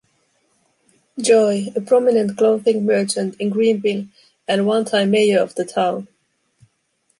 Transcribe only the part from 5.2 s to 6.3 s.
of the town.